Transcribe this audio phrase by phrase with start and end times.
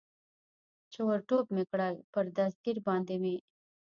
[0.91, 3.35] چې ور ټوپ مې کړل، پر دستګیر باندې مې.